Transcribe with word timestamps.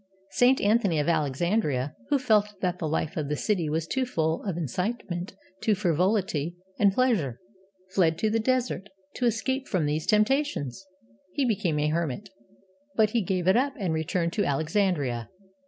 Saint 0.31 0.59
Anthony, 0.59 0.97
of 0.97 1.07
Alexandria, 1.07 1.95
who 2.09 2.17
felt 2.17 2.59
that 2.59 2.79
the 2.79 2.87
life 2.87 3.15
of 3.17 3.29
the 3.29 3.35
city 3.35 3.69
was 3.69 3.85
too 3.85 4.03
full 4.03 4.43
of 4.45 4.57
incitement 4.57 5.35
to 5.61 5.75
frivolity 5.75 6.55
and 6.79 6.91
pleasure, 6.91 7.39
fled 7.91 8.17
to 8.17 8.31
the 8.31 8.39
desert, 8.39 8.89
to 9.17 9.27
escape 9.27 9.67
from 9.67 9.85
these 9.85 10.07
temptations. 10.07 10.83
He 11.33 11.45
became 11.45 11.77
a 11.77 11.89
hermit. 11.89 12.29
But 12.95 13.11
he 13.11 13.21
gave 13.23 13.47
it 13.47 13.55
up, 13.55 13.73
and 13.77 13.93
returned 13.93 14.33
to 14.33 14.43
Alexandria. 14.43 15.29